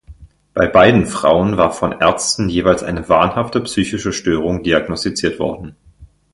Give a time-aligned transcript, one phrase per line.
[0.55, 5.75] Bei beiden Frauen war von Ärzten jeweils eine wahnhafte psychische Störung diagnostiziert worden.